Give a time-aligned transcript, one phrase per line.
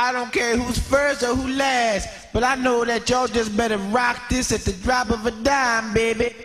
[0.00, 3.78] I don't care who's first or who last, but I know that y'all just better
[3.78, 6.36] rock this at the drop of a dime, baby.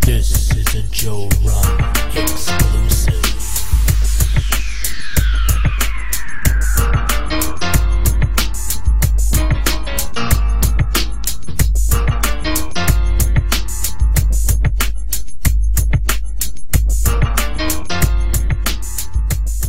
[0.00, 1.28] This is a Joe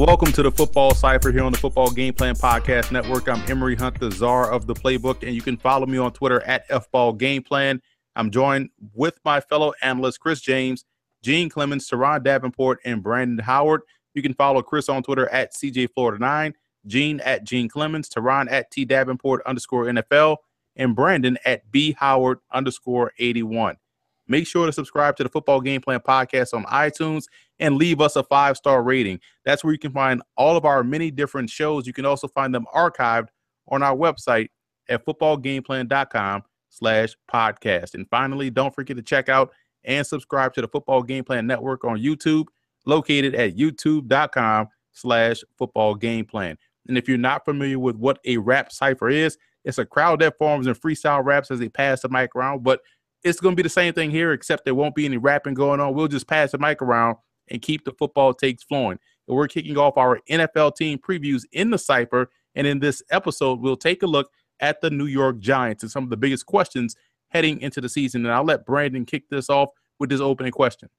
[0.06, 3.30] Welcome to the Football Cipher here on the Football Game Plan Podcast Network.
[3.30, 6.42] I'm Emory Hunt, the czar of the playbook, and you can follow me on Twitter
[6.42, 7.82] at FBall Game Plan.
[8.18, 10.84] I'm joined with my fellow analysts, Chris James,
[11.24, 13.84] Gene Clemons, Teron Davenport, and Brandon Howard.
[14.14, 16.52] You can follow Chris on Twitter at CJ Florida9,
[16.86, 20.36] Gene at Gene Clemons, Teron at T Davenport underscore NFL,
[20.76, 23.78] and Brandon at B Howard underscore 81.
[24.28, 27.26] Make sure to subscribe to the Football Game Plan podcast on iTunes
[27.60, 29.20] and leave us a five star rating.
[29.46, 31.86] That's where you can find all of our many different shows.
[31.86, 33.28] You can also find them archived
[33.68, 34.48] on our website
[34.90, 37.94] at footballgameplan.com slash podcast.
[37.94, 39.52] And finally, don't forget to check out
[39.84, 42.46] and subscribe to the Football Game Plan Network on YouTube,
[42.86, 46.58] located at youtube.com slash football game plan.
[46.88, 50.38] And if you're not familiar with what a rap cipher is, it's a crowd that
[50.38, 52.64] forms in freestyle raps as they pass the mic around.
[52.64, 52.82] But
[53.24, 55.80] it's going to be the same thing here, except there won't be any rapping going
[55.80, 55.94] on.
[55.94, 57.18] We'll just pass the mic around
[57.50, 59.00] and keep the football takes flowing.
[59.28, 62.30] And we're kicking off our NFL team previews in the cipher.
[62.56, 66.04] And in this episode, we'll take a look at the New York Giants and some
[66.04, 66.96] of the biggest questions
[67.30, 68.26] heading into the season.
[68.26, 70.90] And I'll let Brandon kick this off with this opening question.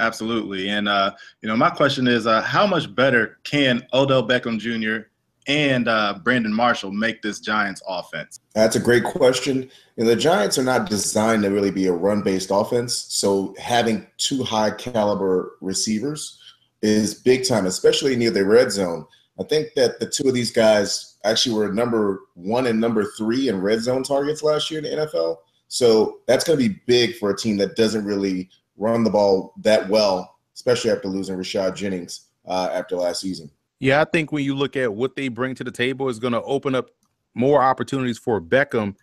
[0.00, 0.68] Absolutely.
[0.68, 5.08] And, uh, you know, my question is uh, how much better can Odell Beckham Jr
[5.48, 8.40] and uh, Brandon Marshall make this Giants offense?
[8.54, 9.70] That's a great question.
[9.96, 12.94] And the Giants are not designed to really be a run based offense.
[13.08, 16.38] So having two high caliber receivers
[16.82, 19.06] is big time, especially near the red zone.
[19.40, 23.48] I think that the two of these guys actually were number one and number three
[23.48, 25.36] in red zone targets last year in the NFL.
[25.68, 29.54] So that's going to be big for a team that doesn't really run the ball
[29.62, 33.50] that well, especially after losing Rashad Jennings uh, after last season.
[33.80, 36.32] Yeah, I think when you look at what they bring to the table, is going
[36.32, 36.90] to open up
[37.34, 38.96] more opportunities for Beckham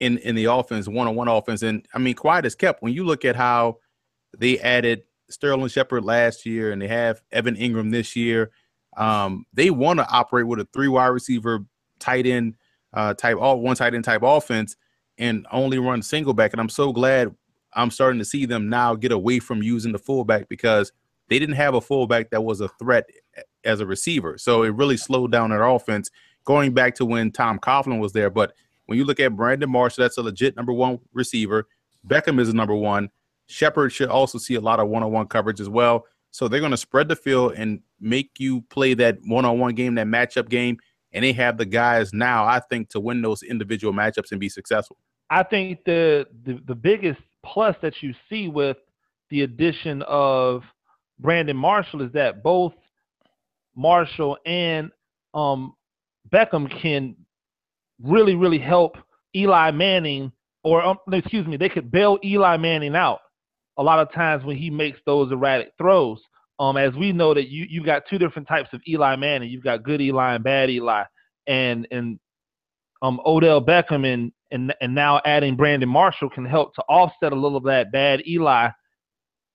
[0.00, 1.62] in in the offense, one on one offense.
[1.62, 2.82] And I mean, quiet is kept.
[2.82, 3.78] When you look at how
[4.36, 8.50] they added Sterling Shepard last year and they have Evan Engram this year,
[8.96, 11.60] um, they want to operate with a three wide receiver,
[11.98, 12.54] tight end
[12.94, 14.76] uh, type, all one tight end type offense,
[15.18, 16.52] and only run single back.
[16.52, 17.34] And I'm so glad
[17.74, 20.90] I'm starting to see them now get away from using the fullback because
[21.28, 23.08] they didn't have a fullback that was a threat
[23.64, 24.38] as a receiver.
[24.38, 26.10] So it really slowed down their offense
[26.44, 28.30] going back to when Tom Coughlin was there.
[28.30, 28.52] But
[28.86, 31.68] when you look at Brandon Marshall, that's a legit number one receiver.
[32.06, 33.10] Beckham is number one.
[33.46, 36.06] Shepard should also see a lot of one on one coverage as well.
[36.30, 39.74] So they're going to spread the field and make you play that one on one
[39.74, 40.78] game, that matchup game.
[41.12, 44.48] And they have the guys now, I think, to win those individual matchups and be
[44.48, 44.96] successful.
[45.28, 48.76] I think the, the, the biggest plus that you see with
[49.28, 50.62] the addition of
[51.18, 52.74] Brandon Marshall is that both
[53.76, 54.90] Marshall and
[55.34, 55.74] um,
[56.32, 57.16] Beckham can
[58.02, 58.96] really, really help
[59.34, 60.32] Eli Manning,
[60.64, 63.20] or um, excuse me, they could bail Eli Manning out
[63.76, 66.20] a lot of times when he makes those erratic throws.
[66.58, 69.50] Um, as we know that you you've got two different types of Eli Manning.
[69.50, 71.04] You've got good Eli and bad Eli,
[71.46, 72.18] and and
[73.02, 77.36] um, Odell Beckham and and and now adding Brandon Marshall can help to offset a
[77.36, 78.68] little of that bad Eli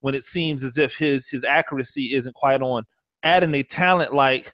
[0.02, 2.84] when it seems as if his his accuracy isn't quite on
[3.26, 4.54] adding a talent like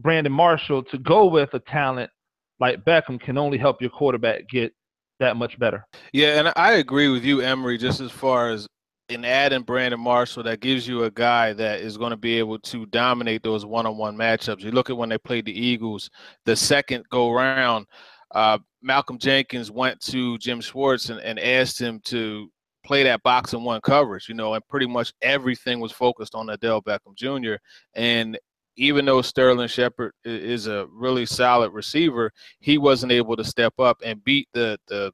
[0.00, 2.10] Brandon Marshall to go with a talent
[2.58, 4.72] like Beckham can only help your quarterback get
[5.20, 5.86] that much better.
[6.12, 8.66] Yeah, and I agree with you, Emory, just as far as
[9.08, 12.58] in adding Brandon Marshall, that gives you a guy that is going to be able
[12.60, 14.62] to dominate those one-on-one matchups.
[14.62, 16.10] You look at when they played the Eagles,
[16.46, 17.86] the second go round,
[18.34, 22.50] uh, Malcolm Jenkins went to Jim Schwartz and, and asked him to
[22.84, 26.50] play that box and one coverage, you know, and pretty much everything was focused on
[26.50, 27.54] Odell Beckham Jr.
[27.94, 28.38] And
[28.76, 32.30] even though Sterling Shepard is a really solid receiver,
[32.60, 35.12] he wasn't able to step up and beat the the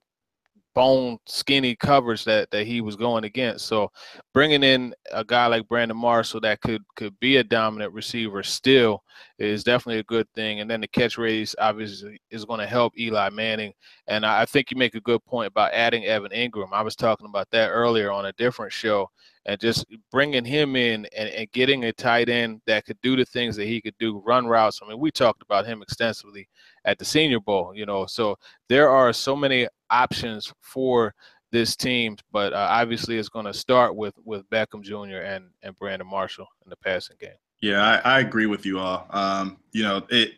[0.75, 3.67] bone skinny coverage that that he was going against.
[3.67, 3.91] So
[4.33, 9.03] bringing in a guy like Brandon Marshall that could could be a dominant receiver still
[9.39, 10.61] is definitely a good thing.
[10.61, 13.73] And then the catch race obviously is going to help Eli Manning.
[14.07, 16.73] And I think you make a good point about adding Evan Engram.
[16.73, 19.09] I was talking about that earlier on a different show
[19.47, 23.25] and just bringing him in and, and getting a tight end that could do the
[23.25, 24.81] things that he could do, run routes.
[24.83, 26.49] I mean, we talked about him extensively
[26.85, 28.07] at the Senior Bowl, you know.
[28.07, 28.37] So
[28.69, 31.15] there are so many options for
[31.53, 35.19] this team, but uh, obviously it's going to start with with Beckham Jr.
[35.19, 37.31] and and Brandon Marshall in the passing game.
[37.61, 39.07] Yeah, I, I agree with you all.
[39.11, 40.33] Um, you know, it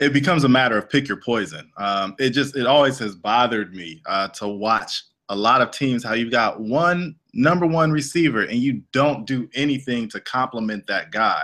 [0.00, 1.70] it becomes a matter of pick your poison.
[1.76, 6.04] Um, it just it always has bothered me uh, to watch a lot of teams
[6.04, 11.10] how you've got one number one receiver and you don't do anything to complement that
[11.10, 11.42] guy.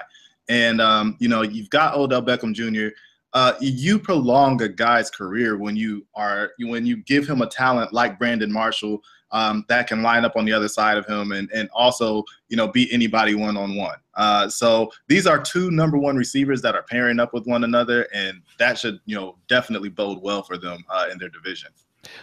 [0.48, 2.94] And um, you know, you've got Odell Beckham Jr.
[3.32, 7.92] Uh, you prolong a guy's career when you are when you give him a talent
[7.92, 11.48] like Brandon Marshall um, that can line up on the other side of him and
[11.52, 14.50] and also you know beat anybody one on one.
[14.50, 18.42] So these are two number one receivers that are pairing up with one another, and
[18.58, 21.70] that should you know definitely bode well for them uh, in their division.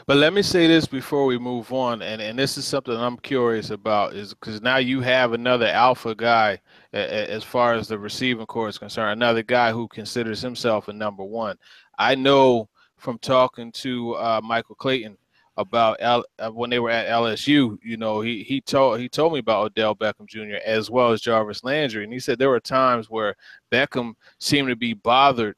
[0.07, 3.17] But let me say this before we move on, and, and this is something I'm
[3.17, 6.59] curious about, is because now you have another alpha guy
[6.93, 11.23] as far as the receiving corps is concerned, another guy who considers himself a number
[11.23, 11.57] one.
[11.99, 15.17] I know from talking to uh, Michael Clayton
[15.57, 19.33] about L, uh, when they were at LSU, you know, he he told he told
[19.33, 20.57] me about Odell Beckham Jr.
[20.65, 23.35] as well as Jarvis Landry, and he said there were times where
[23.71, 25.55] Beckham seemed to be bothered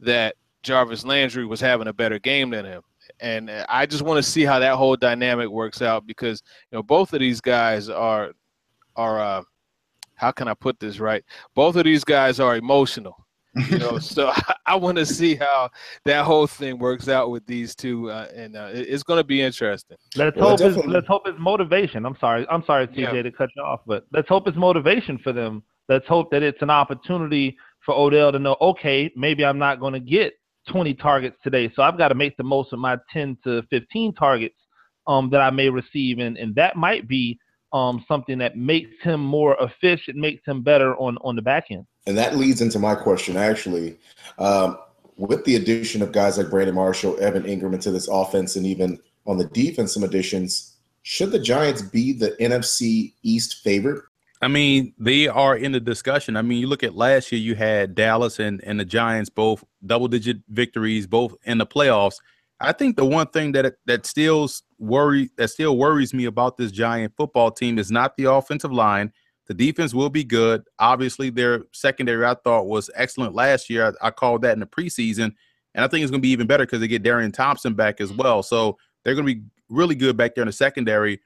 [0.00, 2.82] that Jarvis Landry was having a better game than him
[3.22, 6.76] and uh, I just want to see how that whole dynamic works out because you
[6.76, 8.32] know both of these guys are
[8.96, 9.42] are uh,
[10.16, 11.24] how can I put this right?
[11.54, 13.16] Both of these guys are emotional.
[13.68, 15.70] you know, so I, I want to see how
[16.04, 19.24] that whole thing works out with these two, uh, and uh, it, it's going to
[19.24, 19.96] be interesting.
[20.16, 22.04] Let's well, hope it's, let's hope it's motivation.
[22.04, 23.22] I'm sorry, I'm sorry, TJ, yeah.
[23.22, 25.62] to cut you off, but let's hope it's motivation for them.
[25.88, 29.92] Let's hope that it's an opportunity for Odell to know, okay, maybe I'm not going
[29.92, 30.34] to get
[30.68, 31.70] 20 targets today.
[31.74, 34.54] So I've got to make the most of my 10 to 15 targets
[35.06, 36.18] um, that I may receive.
[36.18, 37.38] And, and that might be
[37.72, 41.86] um, something that makes him more efficient, makes him better on, on the back end.
[42.06, 43.96] And that leads into my question, actually.
[44.38, 44.78] Um,
[45.16, 48.98] with the addition of guys like Brandon Marshall, Evan Engram into this offense, and even
[49.26, 54.04] on the defense, some additions, should the Giants be the NFC East favorite?
[54.42, 56.36] I mean, they are in the discussion.
[56.36, 59.62] I mean, you look at last year, you had Dallas and, and the Giants both
[59.86, 62.16] double digit victories, both in the playoffs.
[62.58, 64.48] I think the one thing that that still
[64.78, 69.12] worry that still worries me about this Giant football team is not the offensive line.
[69.46, 70.64] The defense will be good.
[70.78, 73.94] Obviously, their secondary I thought was excellent last year.
[74.02, 75.34] I, I called that in the preseason,
[75.74, 78.00] and I think it's going to be even better because they get Darian Thompson back
[78.00, 78.42] as well.
[78.42, 81.20] So they're going to be really good back there in the secondary.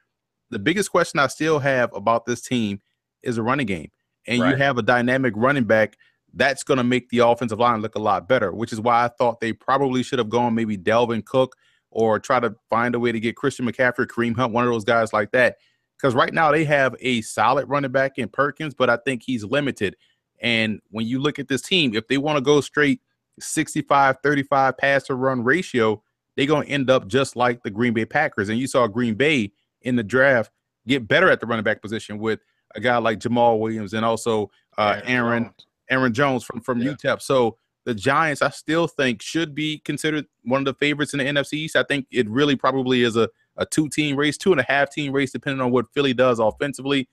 [0.50, 2.80] The biggest question I still have about this team
[3.26, 3.90] is a running game,
[4.26, 4.50] and right.
[4.50, 5.96] you have a dynamic running back.
[6.34, 9.08] That's going to make the offensive line look a lot better, which is why I
[9.08, 11.56] thought they probably should have gone maybe Dalvin Cook
[11.90, 14.84] or try to find a way to get Christian McCaffrey, Kareem Hunt, one of those
[14.84, 15.56] guys like that.
[15.96, 19.44] Because right now they have a solid running back in Perkins, but I think he's
[19.44, 19.96] limited.
[20.40, 23.00] And when you look at this team, if they want to go straight
[23.40, 26.02] 65 35 pass to run ratio,
[26.36, 28.50] they're going to end up just like the Green Bay Packers.
[28.50, 30.50] And you saw Green Bay in the draft
[30.86, 32.40] get better at the running back position with
[32.76, 35.66] a guy like Jamaal Williams and also uh, Aaron Jones.
[35.90, 36.92] Aaron Jones from from yeah.
[36.92, 37.22] UTEP.
[37.22, 41.24] So the Giants, I still think, should be considered one of the favorites in the
[41.24, 41.76] NFC East.
[41.76, 44.90] I think it really probably is a, a two team race, two and a half
[44.90, 47.08] team race, depending on what Philly does offensively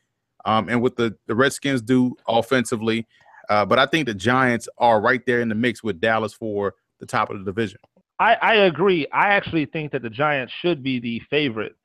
[0.45, 3.07] um, and what the, the Redskins do offensively.
[3.49, 6.73] Uh, but I think the Giants are right there in the mix with Dallas for
[6.99, 7.79] the top of the division.
[8.19, 9.05] I, I agree.
[9.13, 11.75] I actually think that the Giants should be the favorite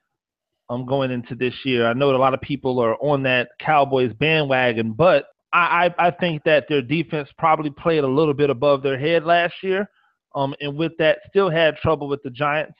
[0.70, 1.86] um, going into this year.
[1.86, 6.10] I know a lot of people are on that Cowboys bandwagon, but I, I, I
[6.10, 9.88] think that their defense probably played a little bit above their head last year.
[10.34, 12.78] Um, and with that, still had trouble with the Giants.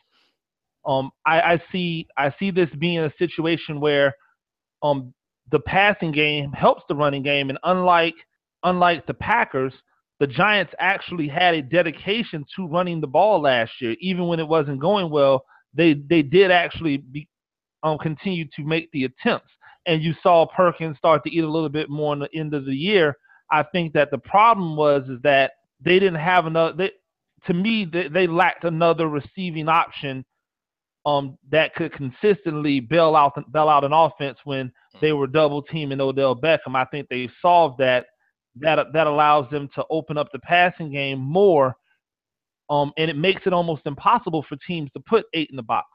[0.85, 4.15] Um, I, I see I see this being a situation where
[4.83, 5.13] um,
[5.51, 8.15] the passing game helps the running game, and unlike
[8.63, 9.73] unlike the Packers,
[10.21, 14.49] the Giants actually had a dedication to running the ball last year, even when it
[14.49, 15.45] wasn't going well.
[15.75, 17.29] They they did actually be,
[17.83, 19.51] um, continue to make the attempts.
[19.87, 22.67] And you saw Perkins start to eat a little bit more in the end of
[22.67, 23.17] the year.
[23.51, 26.75] I think that the problem was is that they didn't have another.
[26.77, 26.91] They,
[27.47, 30.25] to me, they, they lacked another receiving option
[31.07, 34.71] um, that could consistently bail out bail out an offense when
[35.01, 36.75] they were double teaming Odell Beckham.
[36.75, 38.07] I think they solved that.
[38.57, 41.77] That that allows them to open up the passing game more,
[42.69, 45.87] um, and it makes it almost impossible for teams to put eight in the box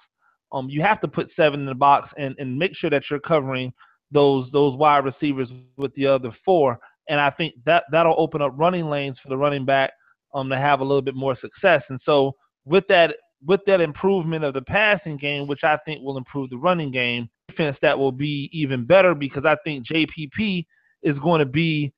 [0.53, 3.19] um, you have to put seven in the box and, and make sure that you're
[3.19, 3.73] covering
[4.11, 6.79] those those wide receivers with the other four.
[7.09, 9.91] And I think that that'll open up running lanes for the running back
[10.33, 11.83] um, to have a little bit more success.
[11.89, 16.17] And so with that with that improvement of the passing game, which I think will
[16.17, 20.65] improve the running game, defense that will be even better because I think JPP
[21.01, 21.91] is going to be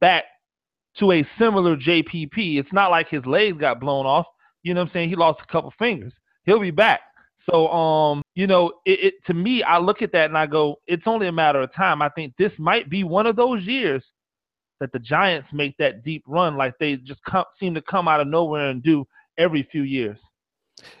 [0.00, 0.24] back
[0.98, 2.58] to a similar JPP.
[2.58, 4.26] It's not like his legs got blown off.
[4.62, 5.08] You know what I'm saying?
[5.08, 6.12] He lost a couple fingers.
[6.44, 7.00] He'll be back.
[7.50, 10.76] So, um, you know, it, it, to me, I look at that and I go,
[10.86, 12.02] it's only a matter of time.
[12.02, 14.02] I think this might be one of those years
[14.80, 18.20] that the Giants make that deep run like they just come, seem to come out
[18.20, 19.06] of nowhere and do
[19.38, 20.18] every few years.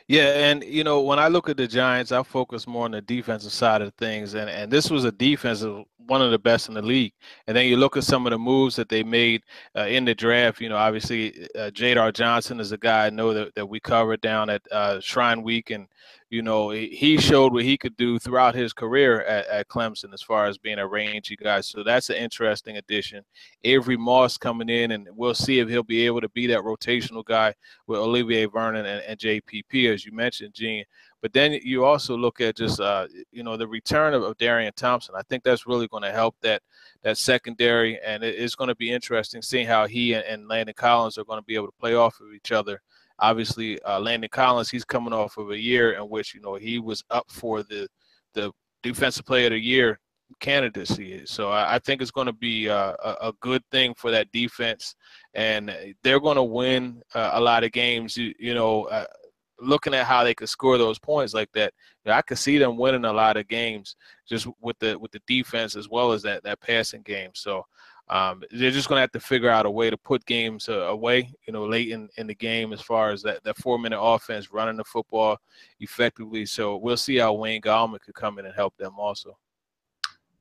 [0.08, 3.00] Yeah, and you know when I look at the Giants, I focus more on the
[3.00, 5.62] defensive side of things, and and this was a defense
[6.08, 7.12] one of the best in the league.
[7.46, 9.42] And then you look at some of the moves that they made
[9.76, 10.60] uh, in the draft.
[10.60, 14.20] You know, obviously uh, Jadar Johnson is a guy I know that, that we covered
[14.22, 15.86] down at uh, Shrine Week, and
[16.30, 20.22] you know he showed what he could do throughout his career at, at Clemson as
[20.22, 21.60] far as being a rangy guy.
[21.60, 23.24] So that's an interesting addition.
[23.64, 27.24] Avery Moss coming in, and we'll see if he'll be able to be that rotational
[27.24, 27.54] guy
[27.86, 30.84] with Olivier Vernon and, and JPP, as you mentioned, Gene.
[31.20, 34.72] But then you also look at just uh, you know the return of, of Darian
[34.76, 35.14] Thompson.
[35.16, 36.62] I think that's really going to help that
[37.02, 40.74] that secondary, and it, it's going to be interesting seeing how he and, and, Landon
[40.76, 42.80] Collins are going to be able to play off of each other.
[43.20, 46.78] Obviously, uh, Landon Collins, he's coming off of a year in which you know he
[46.78, 47.88] was up for the
[48.34, 49.98] the defensive player of the year
[50.40, 51.22] candidacy.
[51.26, 54.30] So I, I think it's going to be uh, a, a, good thing for that
[54.30, 54.94] defense,
[55.34, 58.16] and they're going to win uh, a lot of games.
[58.16, 59.06] You, you know, uh,
[59.60, 61.72] looking at how they could score those points like that,
[62.04, 63.96] you know, I could see them winning a lot of games
[64.28, 67.30] just with the with the defense as well as that that passing game.
[67.34, 67.64] So
[68.10, 70.86] um, they're just going to have to figure out a way to put games uh,
[70.86, 74.00] away, you know, late in, in the game as far as that, that four minute
[74.00, 75.36] offense running the football
[75.80, 76.46] effectively.
[76.46, 79.36] So we'll see how Wayne Gallman could come in and help them also.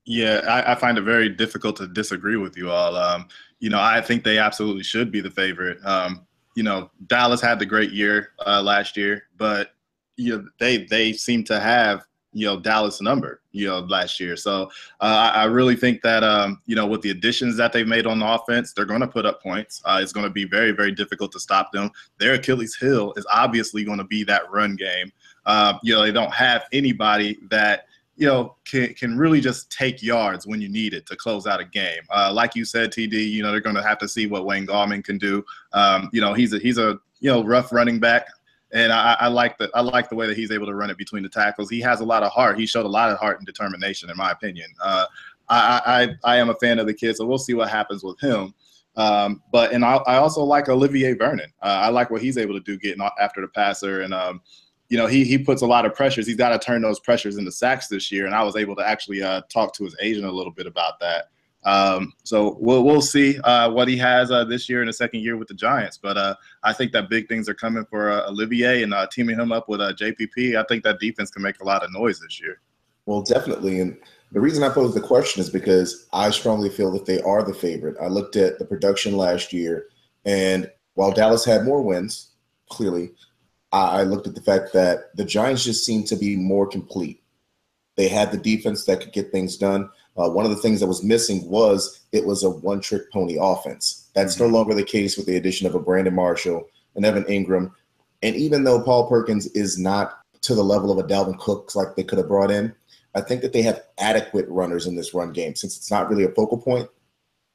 [0.06, 2.96] Yeah, I, I, find it very difficult to disagree with you all.
[2.96, 3.28] Um,
[3.60, 5.86] you know, I think they absolutely should be the favorite.
[5.86, 9.72] Um, you know, Dallas had the great year uh, last year, but
[10.16, 14.36] you know they they seem to have you know Dallas number you know last year.
[14.36, 14.70] So
[15.02, 18.20] uh, I really think that um, you know with the additions that they've made on
[18.20, 19.82] the offense, they're going to put up points.
[19.86, 21.92] Uh, it's going to be very very difficult to stop them.
[22.20, 25.12] Their Achilles heel is obviously going to be that run game.
[25.46, 27.86] Uh, you know they don't have anybody that
[28.18, 31.60] you know, can, can really just take yards when you need it to close out
[31.60, 32.02] a game.
[32.10, 34.66] Uh, like you said, TD, you know, they're going to have to see what Wayne
[34.66, 35.46] Gallman can do.
[35.74, 38.28] Um, you know, he's a he's a you know rough running back,
[38.74, 40.98] and I, I like the I like the way that he's able to run it
[40.98, 41.70] between the tackles.
[41.70, 42.60] He has a lot of heart.
[42.60, 44.70] He showed a lot of heart and determination, in my opinion.
[44.82, 45.06] Uh,
[45.50, 48.20] I, I I am a fan of the kid, so we'll see what happens with
[48.20, 48.54] him.
[48.96, 51.52] Um, but and I, I also like Olivier Vernon.
[51.62, 54.14] Uh, I like what he's able to do getting after the passer and.
[54.14, 54.42] Um,
[54.90, 56.26] you know, he he puts a lot of pressures.
[56.26, 58.88] He's got to turn those pressures into sacks this year, and I was able to
[58.88, 61.26] actually uh, talk to his agent a little bit about that.
[61.68, 65.20] Um, so we'll we'll see uh, what he has uh, this year in the second
[65.20, 65.98] year with the Giants.
[66.02, 69.38] But uh, I think that big things are coming for uh, Olivier and uh, teaming
[69.38, 70.56] him up with JPP.
[70.56, 72.62] I think that defense can make a lot of noise this year.
[73.06, 73.98] Well, definitely, and
[74.32, 77.54] the reason I pose the question is because I strongly feel that they are the
[77.54, 77.98] favorite.
[78.02, 79.88] I looked at the production last year,
[80.24, 82.30] and while Dallas had more wins,
[82.70, 83.12] clearly
[83.74, 87.22] I looked at the fact that the Giants just seemed to be more complete.
[87.98, 89.90] They had the defense that could get things done.
[90.18, 93.38] Uh, one of the things that was missing was it was a one trick pony
[93.40, 94.10] offense.
[94.16, 94.46] That's mm-hmm.
[94.46, 97.72] no longer the case with the addition of a Brandon Marshall and Evan Engram.
[98.24, 101.96] And even though Paul Perkins is not to the level of a Dalvin Cooks like
[101.96, 102.74] they could have brought in,
[103.16, 105.56] I think that they have adequate runners in this run game.
[105.56, 106.90] Since it's not really a focal point,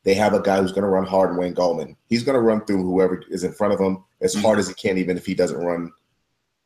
[0.05, 1.97] they have a guy who's going to run hard and Wayne Gallman.
[2.09, 4.45] He's going to run through whoever is in front of him as mm-hmm.
[4.45, 5.93] hard as he can, even if he doesn't run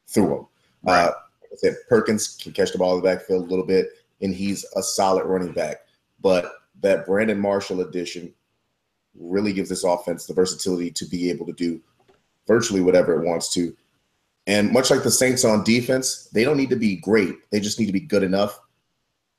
[0.08, 0.46] through him.
[0.82, 1.04] Right.
[1.04, 1.12] Uh,
[1.42, 3.88] like I said Perkins can catch the ball in the backfield a little bit,
[4.22, 5.78] and he's a solid running back.
[6.20, 8.32] But that Brandon Marshall addition
[9.18, 11.80] really gives this offense the versatility to be able to do
[12.46, 13.75] virtually whatever it wants to.
[14.46, 17.50] And much like the Saints on defense, they don't need to be great.
[17.50, 18.61] They just need to be good enough.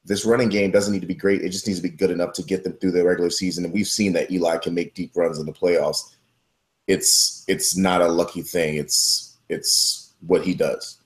[0.04, 1.42] This running game doesn't need to be great.
[1.42, 3.66] It just needs to be good enough to get them through the regular season.
[3.66, 6.16] And we've seen that Eli can make deep runs in the playoffs.
[6.88, 8.76] It's it's not a lucky thing.
[8.76, 11.00] It's it's what he does.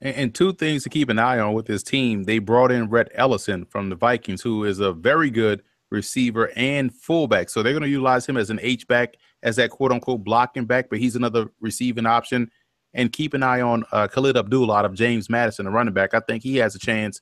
[0.00, 2.88] And, and two things to keep an eye on with this team: they brought in
[2.88, 7.48] Rhett Ellison from the Vikings, who is a very good receiver and fullback.
[7.48, 10.66] So they're going to utilize him as an H back, as that quote unquote blocking
[10.66, 12.50] back, but he's another receiving option.
[12.94, 16.14] And keep an eye on uh, Khalid Abdul out of James Madison, the running back.
[16.14, 17.20] I think he has a chance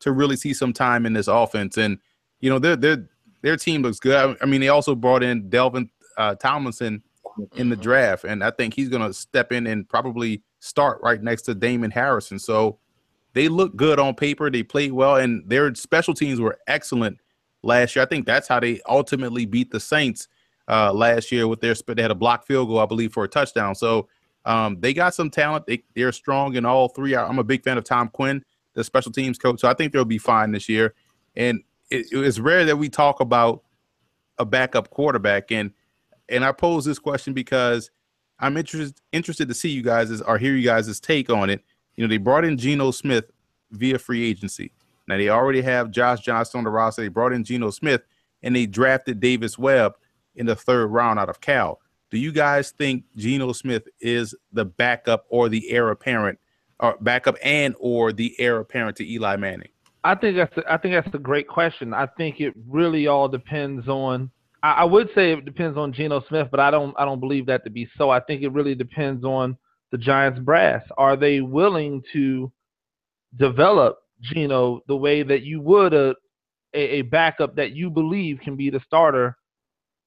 [0.00, 1.76] to really see some time in this offense.
[1.76, 1.98] And
[2.40, 3.08] you know, their their
[3.42, 4.36] their team looks good.
[4.40, 7.02] I mean, they also brought in Dalvin uh, Tomlinson
[7.56, 11.22] in the draft, and I think he's going to step in and probably start right
[11.22, 12.38] next to Damon Harrison.
[12.38, 12.78] So
[13.34, 14.50] they look good on paper.
[14.50, 17.18] They played well, and their special teams were excellent
[17.62, 18.04] last year.
[18.04, 20.28] I think that's how they ultimately beat the Saints
[20.68, 23.28] uh, last year with their they had a block field goal, I believe, for a
[23.28, 23.74] touchdown.
[23.74, 24.08] So
[24.44, 25.66] um, they got some talent.
[25.66, 27.16] They, they're strong in all three.
[27.16, 29.60] I'm a big fan of Tom Quinn, the special teams coach.
[29.60, 30.94] So I think they'll be fine this year.
[31.36, 33.62] And it, it's rare that we talk about
[34.38, 35.50] a backup quarterback.
[35.50, 35.72] And
[36.28, 37.90] and I pose this question because
[38.40, 41.62] I'm interested interested to see you guys' or hear you guys' take on it.
[41.96, 43.30] You know, they brought in Geno Smith
[43.72, 44.72] via free agency.
[45.06, 47.02] Now they already have Josh Johnson on the roster.
[47.02, 48.02] They brought in Geno Smith
[48.42, 49.94] and they drafted Davis Webb
[50.36, 51.80] in the third round out of Cal.
[52.10, 56.38] Do you guys think Geno Smith is the backup or the heir apparent,
[56.80, 59.68] or backup and or the heir apparent to Eli Manning?
[60.04, 61.92] I think that's a, I think that's a great question.
[61.92, 64.30] I think it really all depends on.
[64.62, 67.46] I, I would say it depends on Geno Smith, but I don't I don't believe
[67.46, 68.10] that to be so.
[68.10, 69.56] I think it really depends on
[69.90, 70.82] the Giants brass.
[70.96, 72.52] Are they willing to
[73.38, 76.14] develop Geno the way that you would a,
[76.74, 79.36] a a backup that you believe can be the starter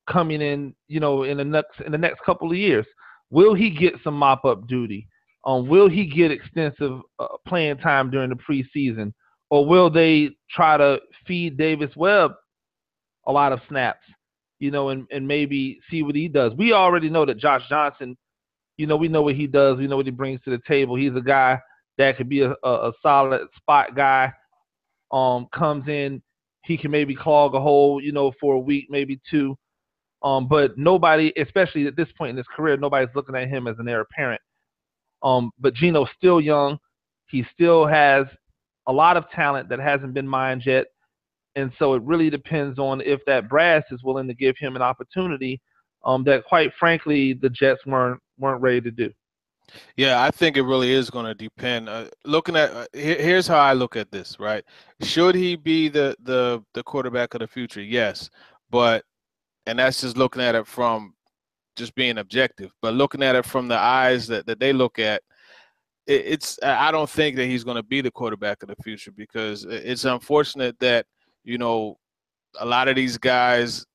[0.09, 2.85] coming in, you know, in the next in the next couple of years?
[3.29, 5.07] Will he get some mop up duty?
[5.45, 9.13] Um, will he get extensive uh, playing time during the preseason?
[9.51, 12.31] or will they try to feed Davis Webb
[13.27, 13.99] a lot of snaps,
[14.61, 16.53] you know, and, and maybe see what he does?
[16.55, 18.15] We already know that Josh Johnson,
[18.77, 19.79] you know, we know what he does.
[19.79, 20.95] We know what he brings to the table.
[20.95, 21.59] He's a guy
[21.97, 24.31] that could be a, a, a solid spot guy.
[25.11, 26.21] Um, comes in,
[26.63, 29.57] he can maybe clog a hole, you know, for a week, maybe two.
[30.21, 33.75] Um, but nobody, especially at this point in his career, nobody's looking at him as
[33.79, 34.41] an heir apparent.
[35.23, 36.77] Um, but Geno's still young.
[37.29, 38.27] He still has
[38.87, 40.85] a lot of talent that hasn't been mined yet.
[41.55, 44.81] And so it really depends on if that brass is willing to give him an
[44.81, 45.61] opportunity
[46.05, 49.11] um, that, quite frankly, the Jets weren't weren't ready to do.
[49.95, 51.87] Yeah, I think it really is going to depend.
[51.87, 54.39] Uh, looking at uh, here, here's how I look at this.
[54.39, 54.63] Right,
[55.01, 57.81] should he be the the the quarterback of the future?
[57.81, 58.29] Yes,
[58.69, 59.03] but
[59.65, 61.13] and that's just looking at it from
[61.75, 62.71] just being objective.
[62.81, 65.21] But looking at it from the eyes that that they look at,
[66.07, 69.65] it's I don't think that he's going to be the quarterback of the future because
[69.65, 71.05] it's unfortunate that
[71.43, 71.97] you know
[72.59, 73.85] a lot of these guys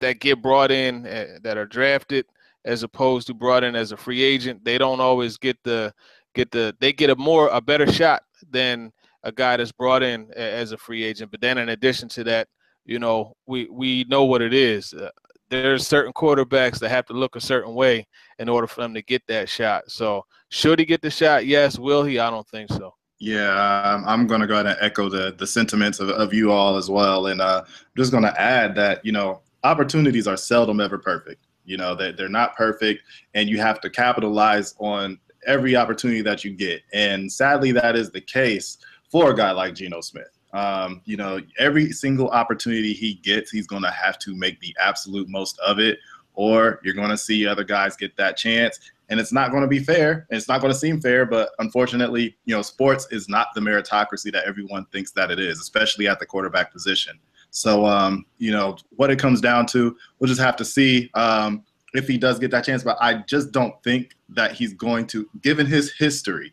[0.00, 2.26] that get brought in eh, that are drafted
[2.64, 5.92] as opposed to brought in as a free agent they don't always get the
[6.34, 8.92] get the they get a more a better shot than
[9.22, 12.48] a guy that's brought in as a free agent but then in addition to that
[12.84, 15.08] you know we we know what it is uh,
[15.48, 18.06] there's certain quarterbacks that have to look a certain way
[18.38, 19.84] in order for them to get that shot.
[19.88, 21.46] So should he get the shot?
[21.46, 21.78] Yes.
[21.78, 22.18] Will he?
[22.18, 22.94] I don't think so.
[23.18, 26.52] Yeah, um, I'm going to go ahead and echo the the sentiments of, of you
[26.52, 27.28] all as well.
[27.28, 31.46] And uh, I'm just going to add that, you know, opportunities are seldom ever perfect.
[31.64, 33.02] You know, they, they're not perfect,
[33.34, 36.82] and you have to capitalize on every opportunity that you get.
[36.92, 38.78] And sadly, that is the case
[39.10, 40.28] for a guy like Geno Smith.
[40.52, 44.76] Um, you know, every single opportunity he gets, he's going to have to make the
[44.80, 45.98] absolute most of it,
[46.34, 48.78] or you're going to see other guys get that chance.
[49.08, 50.26] And it's not going to be fair.
[50.30, 53.60] And it's not going to seem fair, but unfortunately, you know, sports is not the
[53.60, 57.18] meritocracy that everyone thinks that it is, especially at the quarterback position.
[57.50, 61.64] So, um, you know, what it comes down to, we'll just have to see um,
[61.94, 62.82] if he does get that chance.
[62.82, 66.52] But I just don't think that he's going to, given his history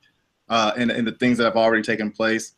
[0.50, 2.54] uh, and, and the things that have already taken place,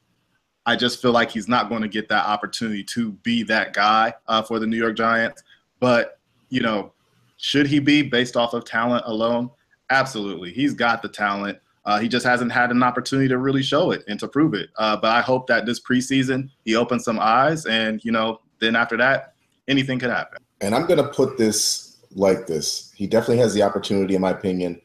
[0.65, 4.13] I just feel like he's not going to get that opportunity to be that guy
[4.27, 5.43] uh, for the New York Giants.
[5.79, 6.91] But, you know,
[7.37, 9.49] should he be based off of talent alone?
[9.89, 10.51] Absolutely.
[10.51, 11.59] He's got the talent.
[11.85, 14.69] Uh, he just hasn't had an opportunity to really show it and to prove it.
[14.77, 18.75] Uh, but I hope that this preseason he opens some eyes, and you know, then
[18.75, 19.35] after that,
[19.67, 20.39] anything could happen.
[20.61, 24.31] And I'm going to put this like this: he definitely has the opportunity, in my
[24.31, 24.81] opinion.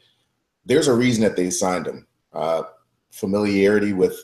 [0.67, 2.07] There's a reason that they signed him.
[2.35, 2.65] Uh,
[3.11, 4.23] familiarity with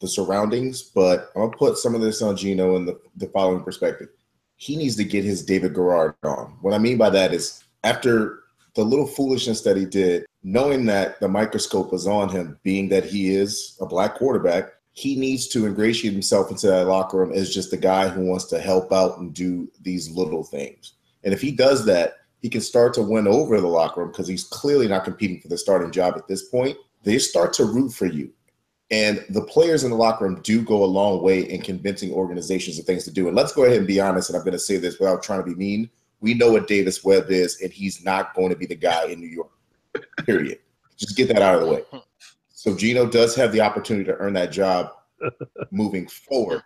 [0.00, 3.62] the surroundings, but I'm gonna put some of this on Geno in the, the following
[3.62, 4.08] perspective.
[4.56, 6.56] He needs to get his David Garrard on.
[6.60, 8.43] What I mean by that is after
[8.74, 13.04] the little foolishness that he did, knowing that the microscope was on him, being that
[13.04, 17.52] he is a black quarterback, he needs to ingratiate himself into that locker room as
[17.52, 20.94] just a guy who wants to help out and do these little things.
[21.24, 24.28] And if he does that, he can start to win over the locker room because
[24.28, 26.76] he's clearly not competing for the starting job at this point.
[27.02, 28.30] They start to root for you.
[28.90, 32.78] And the players in the locker room do go a long way in convincing organizations
[32.78, 33.26] of things to do.
[33.26, 35.40] And let's go ahead and be honest, and I'm going to say this without trying
[35.40, 35.90] to be mean.
[36.24, 39.20] We know what Davis Webb is, and he's not going to be the guy in
[39.20, 39.50] New York.
[40.24, 40.58] Period.
[40.96, 41.82] Just get that out of the way.
[42.48, 44.92] So Geno does have the opportunity to earn that job
[45.70, 46.62] moving forward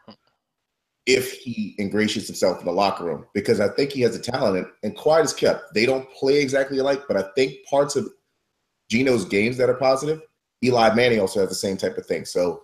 [1.07, 4.59] if he ingratiates himself in the locker room because I think he has a talent
[4.59, 5.75] and, and quiet is kept.
[5.75, 8.09] They don't play exactly alike, but I think parts of
[8.89, 10.23] Geno's games that are positive
[10.63, 12.25] Eli Manning also has the same type of thing.
[12.25, 12.63] So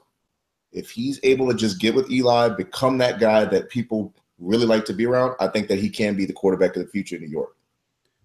[0.70, 4.85] if he's able to just get with Eli, become that guy that people really like
[4.87, 7.23] to be around, I think that he can be the quarterback of the future in
[7.23, 7.57] New York.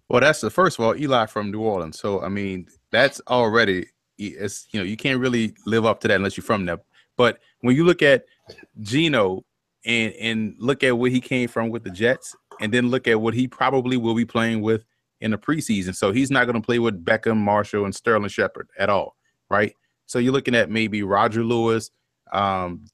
[0.08, 1.98] Well, that's the first of all, Eli from New Orleans.
[1.98, 3.86] So I mean, that's already
[4.18, 6.80] it's you know you can't really live up to that unless you're from there.
[7.16, 8.24] But when you look at
[8.80, 9.44] Geno
[9.84, 13.20] and and look at where he came from with the Jets, and then look at
[13.20, 14.84] what he probably will be playing with
[15.20, 15.94] in the preseason.
[15.94, 19.16] So he's not going to play with Beckham, Marshall, and Sterling Shepard at all
[19.50, 19.74] right?
[20.06, 21.90] So you're looking at maybe Roger Lewis,
[22.32, 22.86] um,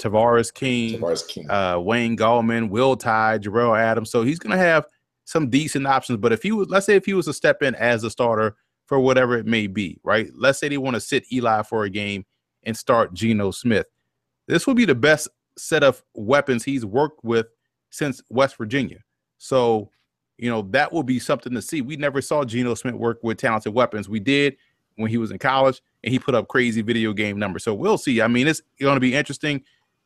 [0.00, 1.50] Tavarres King, Tavarres King.
[1.50, 4.10] Uh, Wayne Gallman, Will Tye, Jerell Adams.
[4.10, 4.86] So he's going to have
[5.24, 6.18] some decent options.
[6.18, 8.56] But if he was, let's say, if he was to step in as a starter
[8.86, 10.28] for whatever it may be, right?
[10.34, 12.24] Let's say they want to sit Eli for a game
[12.64, 13.86] and start Geno Smith.
[14.48, 17.46] This would be the best set of weapons he's worked with
[17.90, 18.98] since West Virginia.
[19.38, 19.90] So,
[20.38, 21.82] you know, that will be something to see.
[21.82, 24.08] We never saw Geno Smith work with talented weapons.
[24.08, 24.56] We did
[24.96, 27.64] when he was in college and he put up crazy video game numbers.
[27.64, 28.20] So we'll see.
[28.20, 29.62] I mean, it's going to be interesting.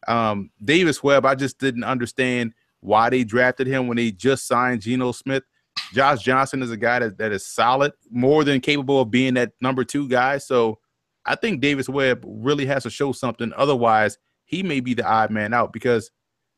[0.09, 4.83] Um, Davis Webb, I just didn't understand why they drafted him when they just signed
[4.83, 5.43] Geno Smith.
[5.93, 9.53] Josh Johnson is a guy that, that is solid, more than capable of being that
[9.61, 10.39] number two guy.
[10.39, 10.79] So
[11.25, 13.53] I think Davis Webb really has to show something.
[13.57, 16.11] Otherwise, he may be the odd man out because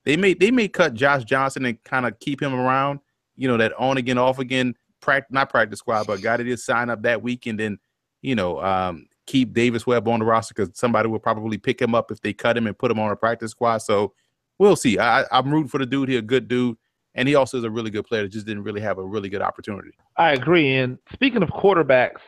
[0.05, 3.01] they may they may cut Josh Johnson and kind of keep him around.
[3.37, 6.67] You know that on again, off again, practice not practice squad, but guy that just
[6.67, 7.79] sign up that week and then
[8.23, 11.95] you know um, keep Davis Webb on the roster because somebody will probably pick him
[11.95, 13.79] up if they cut him and put him on a practice squad.
[13.79, 14.13] So
[14.59, 14.99] we'll see.
[14.99, 16.09] I, I'm rooting for the dude.
[16.09, 16.77] He's a good dude,
[17.15, 18.23] and he also is a really good player.
[18.23, 19.91] That just didn't really have a really good opportunity.
[20.17, 20.77] I agree.
[20.77, 22.21] And speaking of quarterbacks,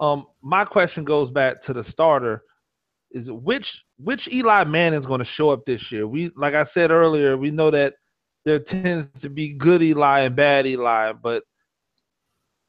[0.00, 2.42] um, my question goes back to the starter:
[3.10, 3.66] is which
[3.98, 6.06] which Eli Manning is going to show up this year?
[6.06, 7.94] We, like I said earlier, we know that
[8.44, 11.42] there tends to be good Eli and bad Eli, but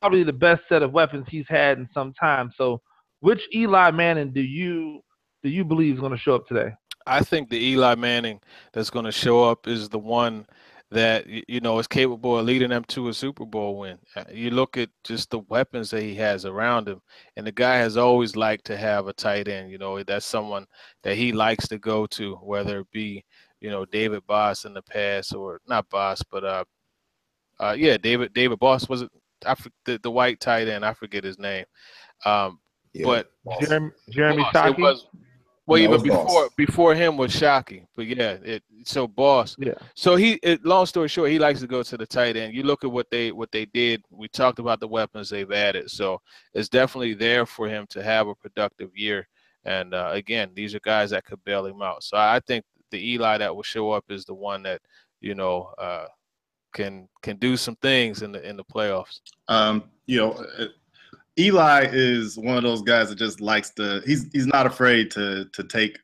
[0.02, 2.52] probably the best set of weapons he's had in some time.
[2.58, 2.82] So,
[3.20, 5.02] which Eli Manning do you
[5.44, 6.74] do you believe is going to show up today?
[7.08, 8.40] I think the Eli Manning
[8.74, 10.46] that's going to show up is the one
[10.92, 13.98] that you know is capable of leading them to a Super Bowl win.
[14.16, 17.02] Uh, you look at just the weapons that he has around him,
[17.36, 19.72] and the guy has always liked to have a tight end.
[19.72, 20.66] You know, that's someone
[21.04, 23.24] that he likes to go to, whether it be
[23.62, 26.64] you know David Boss in the past or not Boss, but uh,
[27.60, 29.12] uh yeah, David David Boss was it?
[29.46, 29.56] I
[29.86, 30.84] the, the white tight end.
[30.84, 31.66] I forget his name.
[32.26, 32.60] Um,
[32.94, 33.06] yeah.
[33.06, 35.02] but Jeremy Jeremy Shockey.
[35.66, 36.50] Well, even before boss.
[36.58, 39.56] before him was Shockey, but yeah, it so boss.
[39.60, 39.76] Yeah.
[39.94, 42.56] So he, it, long story short, he likes to go to the tight end.
[42.56, 44.02] You look at what they what they did.
[44.10, 46.22] We talked about the weapons they've added, so
[46.56, 49.28] it's definitely there for him to have a productive year.
[49.64, 52.04] And uh, again, these are guys that could bail him out.
[52.04, 54.82] So I think the Eli that will show up is the one that
[55.22, 56.06] you know uh,
[56.74, 59.20] can can do some things in the in the playoffs.
[59.48, 60.44] Um, you know,
[61.40, 64.02] Eli is one of those guys that just likes to.
[64.06, 65.98] He's he's not afraid to to take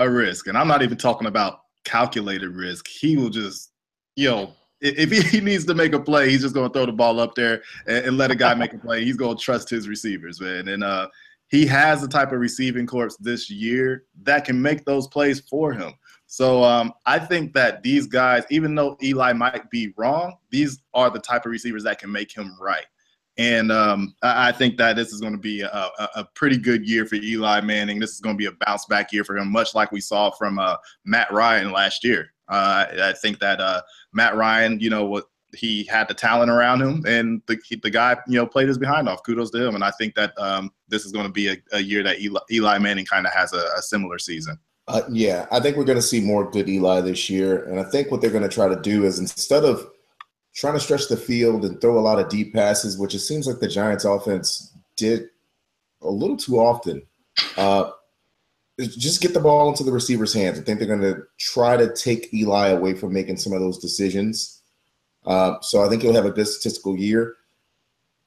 [0.00, 2.88] a risk, and I'm not even talking about calculated risk.
[2.88, 3.70] He will just,
[4.16, 7.20] you know, if he, needs to make a play, he's just to throw the ball
[7.20, 9.04] up there and, and let a guy make a play.
[9.04, 10.68] He's to trust his receivers, man.
[10.68, 11.08] And uh,
[11.48, 15.72] he has the type of receiving corps this year that can make those plays for
[15.72, 15.92] him.
[16.26, 21.10] So um, I think that these guys, even though Eli might be wrong, these are
[21.10, 22.86] the type of receivers that can make him right.
[23.36, 26.88] And um, I think that this is going to be a, a, a, pretty good
[26.88, 27.98] year for Eli Manning.
[27.98, 30.30] This is going to be a bounce back year for him, much like we saw
[30.30, 32.32] from uh, Matt Ryan last year.
[32.48, 36.80] Uh, I think that uh, Matt Ryan, you know, what he had the talent around
[36.80, 39.22] him, and the the guy, you know, played his behind off.
[39.24, 39.74] Kudos to him.
[39.74, 42.40] And I think that um, this is going to be a, a, year that Eli,
[42.50, 44.58] Eli Manning kind of has a, a, similar season.
[44.86, 47.84] Uh, yeah, I think we're going to see more good Eli this year, and I
[47.84, 49.88] think what they're going to try to do is instead of
[50.54, 53.46] trying to stretch the field and throw a lot of deep passes, which it seems
[53.46, 55.28] like the Giants offense did
[56.00, 57.02] a little too often.
[57.56, 57.90] Uh,
[58.80, 60.58] just get the ball into the receiver's hands.
[60.58, 63.78] I think they're going to try to take Eli away from making some of those
[63.78, 64.62] decisions.
[65.26, 67.34] Uh, so I think he'll have a good statistical year.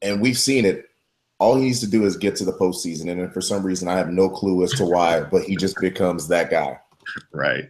[0.02, 0.90] And we've seen it.
[1.40, 3.12] All he needs to do is get to the postseason.
[3.12, 6.28] And for some reason, I have no clue as to why, but he just becomes
[6.30, 6.80] that guy.
[7.32, 7.70] Right.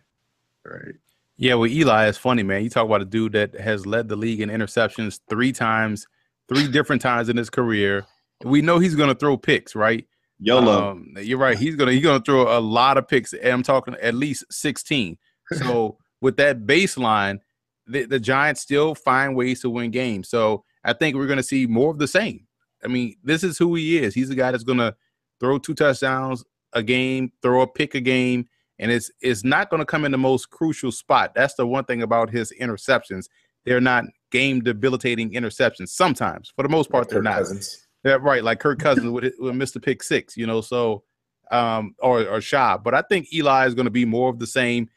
[0.63, 0.95] Right.
[1.37, 2.63] Yeah, well, Eli is funny, man.
[2.63, 6.07] You talk about a dude that has led the league in interceptions three times,
[6.49, 8.05] three different times in his career.
[8.43, 10.05] We know he's going to throw picks, right?
[10.39, 10.91] YOLO.
[10.91, 11.57] Um, you're right.
[11.57, 13.33] He's gonna he's gonna throw a lot of picks.
[13.33, 15.17] And I'm talking at least 16.
[15.59, 17.39] So with that baseline,
[17.85, 20.27] the, the Giants still find ways to win games.
[20.27, 22.45] So I think we're gonna see more of the same.
[22.83, 24.13] I mean, this is who he is.
[24.13, 24.93] He's a guy that's gonna
[25.39, 29.79] throw two touchdowns a game, throw a pick a game, and it's it's not going
[29.79, 31.33] to come in the most crucial spot.
[31.35, 33.25] That's the one thing about his interceptions.
[33.65, 35.89] They're not game debilitating interceptions.
[35.89, 37.39] Sometimes, for the most part, they're not.
[37.39, 37.87] Cousins.
[38.03, 38.43] Yeah, right.
[38.43, 39.83] Like Kirk Cousins with, with Mr.
[39.83, 40.61] Pick Six, you know.
[40.61, 41.03] So,
[41.51, 42.83] um, or or Schaub.
[42.83, 44.89] But I think Eli is going to be more of the same.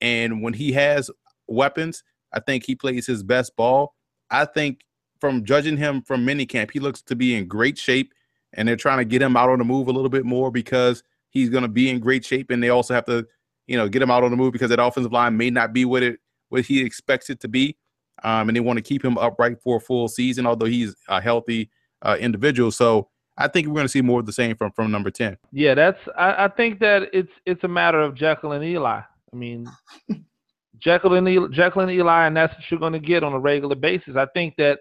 [0.00, 1.10] And when he has
[1.46, 3.94] weapons, I think he plays his best ball.
[4.30, 4.80] I think
[5.20, 8.12] from judging him from minicamp, he looks to be in great shape,
[8.52, 11.02] and they're trying to get him out on the move a little bit more because
[11.34, 13.26] he's going to be in great shape, and they also have to,
[13.66, 15.84] you know, get him out on the move because that offensive line may not be
[15.84, 16.18] what it
[16.48, 17.76] what he expects it to be,
[18.22, 21.20] um, and they want to keep him upright for a full season, although he's a
[21.20, 21.70] healthy
[22.02, 22.70] uh, individual.
[22.70, 25.36] So I think we're going to see more of the same from from number ten.
[25.52, 25.98] Yeah, that's.
[26.16, 29.00] I, I think that it's it's a matter of Jekyll and Eli.
[29.00, 29.66] I mean,
[30.78, 33.38] Jekyll and Eli, Jekyll and Eli, and that's what you're going to get on a
[33.38, 34.16] regular basis.
[34.16, 34.80] I think that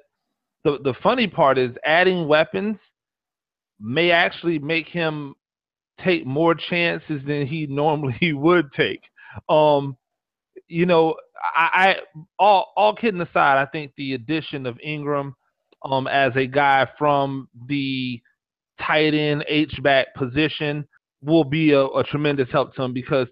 [0.64, 2.78] the the funny part is adding weapons
[3.80, 5.36] may actually make him
[6.04, 9.02] take more chances than he normally would take.
[9.50, 9.98] Um,
[10.68, 11.16] you know,
[11.56, 15.34] I, I all all kidding aside, I think the addition of Engram
[15.86, 18.22] um as a guy from the
[18.82, 20.88] tight end H back position
[21.22, 23.28] will be a, a tremendous help to him because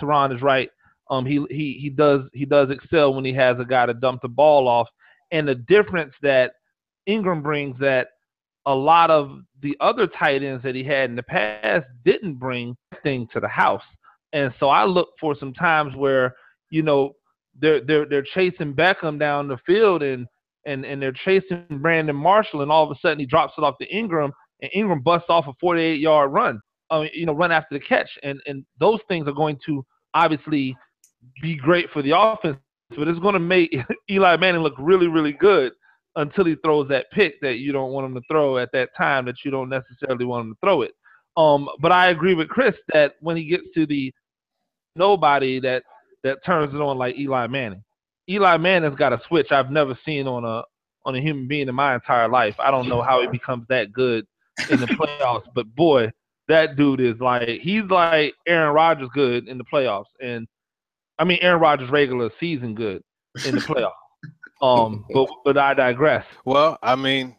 [0.00, 0.70] Teron is right.
[1.10, 4.22] Um, he he he does he does excel when he has a guy to dump
[4.22, 4.88] the ball off,
[5.30, 6.52] and the difference that
[7.08, 8.08] Engram brings that
[8.66, 12.76] a lot of the other tight ends that he had in the past didn't bring
[13.02, 13.82] thing to the house.
[14.32, 16.34] And so I look for some times where,
[16.70, 17.12] you know,
[17.60, 20.26] they're they're they're chasing Beckham down the field and
[20.64, 23.76] and and they're chasing Brandon Marshall and all of a sudden he drops it off
[23.80, 24.30] to Engram
[24.62, 26.60] and Engram busts off a 48 yard run.
[26.90, 28.08] Mean, you know, run after the catch.
[28.22, 30.76] And and those things are going to obviously
[31.42, 32.58] be great for the offense,
[32.96, 33.74] but it's going to make
[34.10, 35.72] Eli Manning look really, really good
[36.16, 39.24] until he throws that pick that you don't want him to throw at that time
[39.24, 40.92] that you don't necessarily want him to throw it.
[41.36, 44.12] Um, but I agree with Chris that when he gets to the
[44.96, 45.84] nobody that
[46.22, 47.82] that turns it on like Eli Manning.
[48.28, 50.62] Eli Manning's got a switch I've never seen on a
[51.04, 52.54] on a human being in my entire life.
[52.58, 54.24] I don't know how he becomes that good
[54.70, 56.12] in the playoffs, but boy,
[56.48, 60.46] that dude is like he's like Aaron Rodgers good in the playoffs, and
[61.18, 63.02] I mean Aaron Rodgers regular season good
[63.46, 63.92] in the playoffs.
[64.62, 66.24] Um, but but I digress.
[66.44, 67.36] Well, I mean,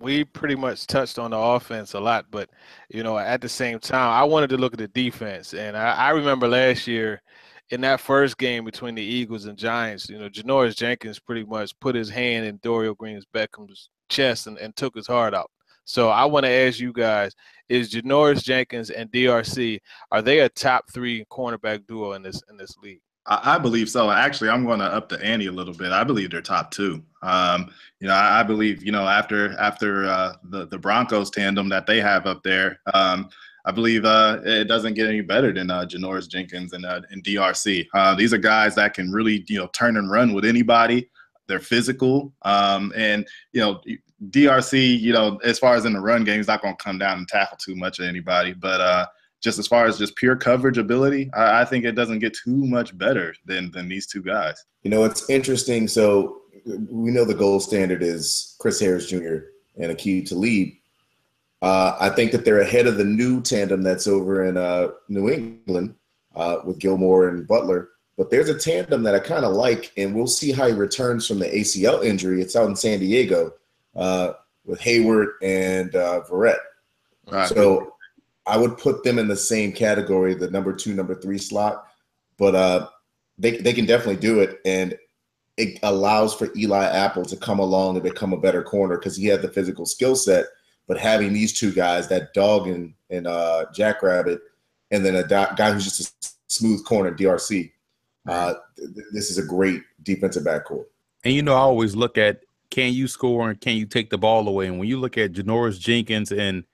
[0.00, 2.50] we pretty much touched on the offense a lot, but
[2.88, 5.94] you know, at the same time, I wanted to look at the defense, and I,
[5.94, 7.22] I remember last year
[7.70, 11.78] in that first game between the Eagles and Giants, you know, Janoris Jenkins pretty much
[11.80, 15.50] put his hand in Dorial Green's Beckham's chest and, and took his heart out.
[15.84, 17.34] So I want to ask you guys:
[17.68, 19.78] Is Janoris Jenkins and DRC
[20.10, 23.00] are they a top three cornerback duo in this in this league?
[23.26, 24.10] I, I believe so.
[24.10, 25.92] Actually, I'm going to up the ante a little bit.
[25.92, 27.02] I believe they're top two.
[27.22, 31.68] Um, you know, I, I, believe you know after after uh, the the Broncos tandem
[31.68, 32.80] that they have up there.
[32.94, 33.28] Um,
[33.64, 37.22] I believe uh, it doesn't get any better than uh, Janoris Jenkins and, uh, and
[37.22, 37.86] DRC.
[37.94, 41.08] Uh, these are guys that can really, you know, turn and run with anybody.
[41.46, 43.80] They're physical, um, and you know,
[44.30, 44.98] DRC.
[44.98, 47.18] You know, as far as in the run game, he's not going to come down
[47.18, 48.52] and tackle too much of anybody.
[48.52, 49.06] But uh,
[49.42, 52.64] just as far as just pure coverage ability, I, I, think it doesn't get too
[52.64, 54.64] much better than than these two guys.
[54.82, 55.88] You know, it's interesting.
[55.88, 59.38] So we know the gold standard is Chris Harris Jr.
[59.76, 60.68] and Aqib Talib.
[61.60, 65.30] Uh, I think that they're ahead of the new tandem that's over in uh, New
[65.30, 65.94] England
[66.34, 67.90] uh, with Gilmore and Butler.
[68.16, 71.26] But there's a tandem that I kind of like, and we'll see how he returns
[71.26, 72.42] from the ACL injury.
[72.42, 73.54] It's out in San Diego
[73.96, 74.32] uh,
[74.64, 76.58] with Hayward and uh, Verrett.
[77.30, 77.48] Right.
[77.48, 77.91] So
[78.46, 81.86] I would put them in the same category, the number two, number three slot.
[82.38, 82.88] But uh,
[83.38, 84.96] they they can definitely do it, and
[85.56, 89.26] it allows for Eli Apple to come along and become a better corner because he
[89.26, 90.46] had the physical skill set.
[90.88, 94.40] But having these two guys, that dog and and uh, Jackrabbit,
[94.90, 97.70] and then a guy who's just a smooth corner, DRC.
[98.26, 100.84] Uh, th- this is a great defensive backcourt.
[101.24, 104.18] And you know, I always look at can you score and can you take the
[104.18, 104.66] ball away?
[104.66, 106.64] And when you look at Janoris Jenkins and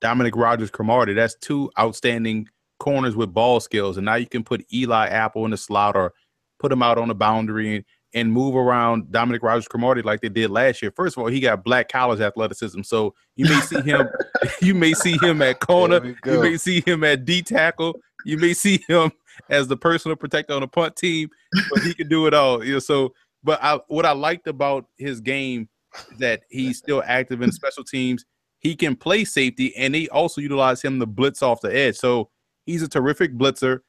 [0.00, 1.14] Dominique Rodgers-Cromartie.
[1.14, 3.96] That's two outstanding corners with ball skills.
[3.96, 6.12] And now you can put Eli Apple in the slot or
[6.58, 7.84] put him out on the boundary and,
[8.14, 10.92] and move around Dominique Rodgers-Cromartie like they did last year.
[10.94, 12.82] First of all, he got black college athleticism.
[12.82, 14.08] So you may see him
[14.62, 18.54] you may see him at corner, you may see him at D tackle, you may
[18.54, 19.12] see him
[19.50, 21.28] as the personal protector on the punt team,
[21.70, 22.64] but he can do it all.
[22.64, 25.68] You know, so but I, what I liked about his game
[26.12, 28.24] is that he's still active in special teams
[28.58, 31.96] he can play safety, and they also utilize him to blitz off the edge.
[31.96, 32.30] So
[32.66, 33.80] he's a terrific blitzer.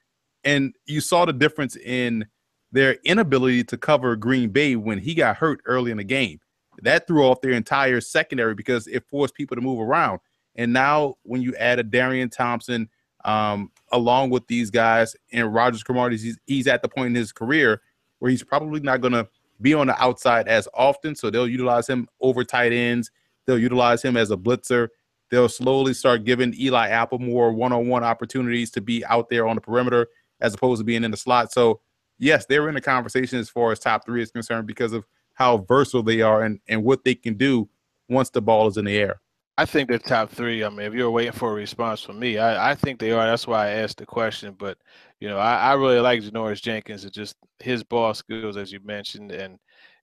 [0.44, 2.26] And you saw the difference in
[2.72, 6.40] their inability to cover Green Bay when he got hurt early in the game.
[6.82, 10.20] That threw off their entire secondary because it forced people to move around.
[10.56, 12.90] And now, when you add a Darian Thompson
[13.26, 17.82] um, along with these guys and Rodgers-Cromartie, he's, he's at the point in his career
[18.20, 19.28] where he's probably not going to
[19.62, 21.16] be on the outside as often.
[21.16, 23.12] So they'll utilize him over tight ends
[23.46, 24.90] They'll utilize him as a blitzer.
[25.32, 29.62] They'll slowly start giving Eli Apple more one-on-one opportunities to be out there on the
[29.62, 30.08] perimeter
[30.42, 31.52] as opposed to being in the slot.
[31.52, 31.82] So
[32.18, 35.60] yes, they're in the conversation as far as top three is concerned because of how
[35.60, 37.70] versatile they are and, and what they can do
[38.10, 39.22] once the ball is in the air.
[39.58, 40.64] I think they're top three.
[40.64, 43.26] I mean, if you're waiting for a response from me, I, I think they are.
[43.26, 44.56] That's why I asked the question.
[44.58, 44.78] But
[45.20, 48.80] you know, I, I really like Janoris Jenkins and just his ball skills, as you
[48.86, 49.60] mentioned, and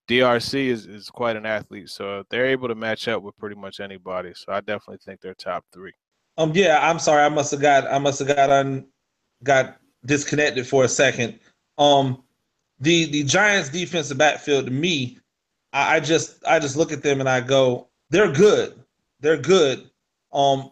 [0.09, 3.81] DRC is, is quite an athlete, so they're able to match up with pretty much
[3.81, 4.33] anybody.
[4.35, 5.93] So I definitely think they're top three.
[6.39, 8.87] Um, yeah, I'm sorry, I must have got I must have got un,
[9.43, 11.39] got disconnected for a second.
[11.79, 12.23] Um,
[12.81, 15.19] the the Giants' defensive backfield to me,
[15.73, 18.79] I, I just I just look at them and I go, they're good.
[19.21, 19.91] They're good.
[20.33, 20.71] Um,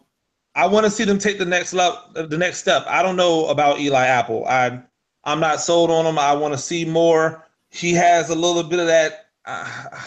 [0.53, 2.85] I want to see them take the next level, the next step.
[2.87, 4.45] I don't know about Eli Apple.
[4.45, 4.81] I
[5.23, 6.19] I'm not sold on him.
[6.19, 7.45] I want to see more.
[7.69, 9.24] He has a little bit of that.
[9.45, 9.89] Uh,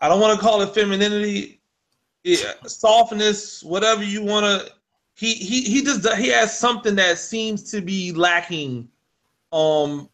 [0.00, 1.60] I don't want to call it femininity,
[2.22, 4.72] yeah, softness, whatever you want to.
[5.14, 8.88] He he he just he has something that seems to be lacking.
[9.52, 10.08] Um,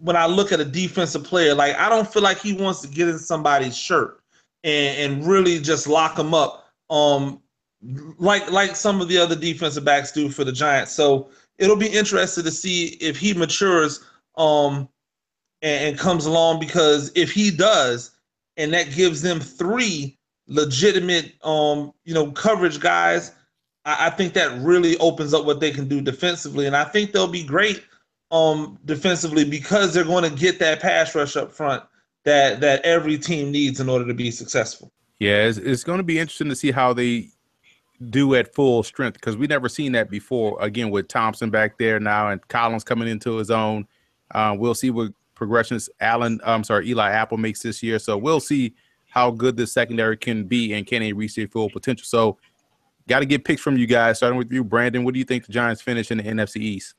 [0.00, 2.88] when I look at a defensive player, like I don't feel like he wants to
[2.88, 4.20] get in somebody's shirt
[4.64, 6.66] and and really just lock them up.
[6.90, 7.40] Um,
[8.18, 10.92] like like some of the other defensive backs do for the Giants.
[10.92, 14.04] So it'll be interesting to see if he matures
[14.36, 14.88] um
[15.62, 18.10] and, and comes along because if he does,
[18.56, 23.32] and that gives them three legitimate um you know coverage guys,
[23.84, 27.12] I, I think that really opens up what they can do defensively, and I think
[27.12, 27.82] they'll be great
[28.30, 31.82] um defensively because they're going to get that pass rush up front
[32.24, 34.92] that that every team needs in order to be successful.
[35.18, 37.28] Yeah, it's, it's going to be interesting to see how they
[38.10, 40.60] do at full strength because we never seen that before.
[40.60, 43.86] Again, with Thompson back there now and Collins coming into his own,
[44.34, 47.98] uh, we'll see what progressions Allen, I'm sorry, Eli Apple makes this year.
[47.98, 48.74] So we'll see
[49.08, 52.04] how good this secondary can be and can they reach their full potential.
[52.06, 52.38] So,
[53.08, 54.18] got to get picks from you guys.
[54.18, 55.04] Starting with you, Brandon.
[55.04, 56.94] What do you think the Giants finish in the NFC East?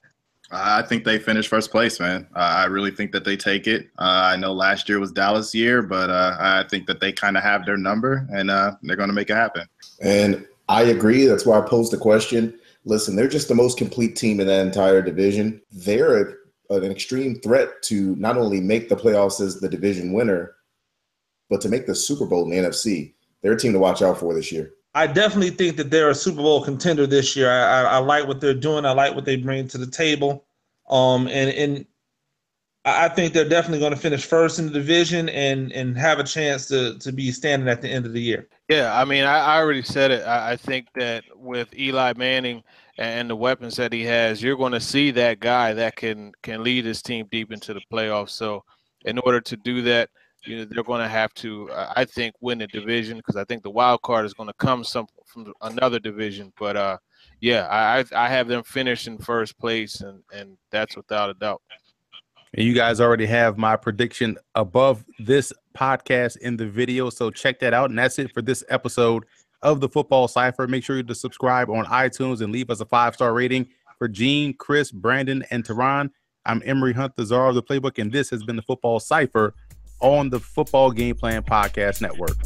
[0.51, 2.27] I think they finish first place, man.
[2.35, 3.87] Uh, I really think that they take it.
[3.97, 7.37] Uh, I know last year was Dallas' year, but uh, I think that they kind
[7.37, 9.65] of have their number and uh, they're going to make it happen.
[10.01, 11.25] And I agree.
[11.25, 12.59] That's why I posed the question.
[12.85, 15.61] Listen, they're just the most complete team in that entire division.
[15.71, 16.33] They're a,
[16.81, 20.55] an extreme threat to not only make the playoffs as the division winner,
[21.49, 23.13] but to make the Super Bowl in the NFC.
[23.41, 24.71] They're a team to watch out for this year.
[24.95, 27.51] I definitely think that they're a Super Bowl contender this year.
[27.51, 28.85] I, I, I like what they're doing.
[28.85, 30.45] I like what they bring to the table.
[30.89, 31.85] Um, and and
[32.85, 36.23] I think they're definitely going to finish first in the division and and have a
[36.23, 38.47] chance to to be standing at the end of the year.
[38.69, 40.23] Yeah, I mean, I, I already said it.
[40.27, 42.63] I, I think that with Eli Manning
[42.97, 46.63] and the weapons that he has, you're going to see that guy that can can
[46.63, 48.29] lead his team deep into the playoffs.
[48.29, 48.63] So,
[49.05, 50.09] in order to do that,
[50.45, 53.63] you know they're going to have to, I think, win the division because I think
[53.63, 56.53] the wild card is going to come some from another division.
[56.59, 56.97] But uh,
[57.41, 61.61] yeah, I I have them finish in first place, and and that's without a doubt.
[62.55, 67.59] And you guys already have my prediction above this podcast in the video, so check
[67.61, 67.89] that out.
[67.89, 69.25] And that's it for this episode
[69.63, 70.67] of the Football Cipher.
[70.67, 74.07] Make sure you to subscribe on iTunes and leave us a five star rating for
[74.07, 76.11] Gene, Chris, Brandon, and Tehran.
[76.45, 79.55] I'm Emory Hunt, the czar of the playbook, and this has been the Football Cipher
[80.01, 82.37] on the Football Game Plan Podcast Network.